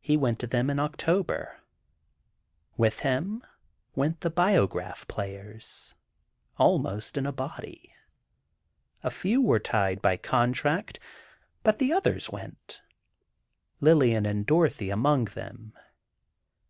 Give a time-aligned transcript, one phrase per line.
[0.00, 1.58] He went to them in October.
[2.78, 3.44] With him
[3.94, 5.94] went the Biograph players,
[6.56, 7.92] almost in a body.
[9.02, 10.98] A few were tied by contract,
[11.62, 12.80] but the others went,
[13.82, 15.74] Lillian and Dorothy among them.